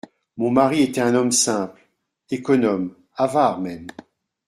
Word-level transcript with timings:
Mon 0.37 0.49
mari 0.49 0.81
était 0.81 0.99
un 1.01 1.13
homme 1.13 1.31
simple… 1.31 1.79
économe… 2.31 2.95
avare 3.17 3.59
même. 3.59 3.85